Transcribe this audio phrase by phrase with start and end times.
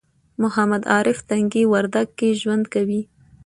[0.41, 3.01] محمد عارف تنگي وردک کې ژوند کوي